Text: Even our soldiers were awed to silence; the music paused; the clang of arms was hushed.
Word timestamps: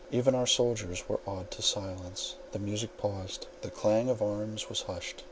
Even 0.11 0.33
our 0.33 0.47
soldiers 0.47 1.07
were 1.07 1.19
awed 1.27 1.51
to 1.51 1.61
silence; 1.61 2.33
the 2.53 2.57
music 2.57 2.97
paused; 2.97 3.45
the 3.61 3.69
clang 3.69 4.09
of 4.09 4.19
arms 4.19 4.67
was 4.67 4.81
hushed. 4.81 5.17